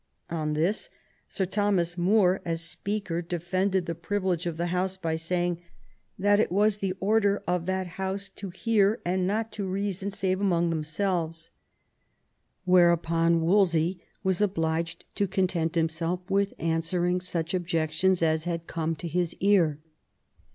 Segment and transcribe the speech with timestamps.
[0.31, 0.89] On this
[1.27, 5.61] Sir Thomas More, as Speaker, defended the privilege of the House by saying,
[6.17, 10.41] "That it was the order of that House to hear and not to reason save
[10.41, 11.51] among them selves."
[12.65, 19.07] Whereupon Wolsey was obliged to content himself with answering such objections as had come to
[19.07, 19.77] his ear.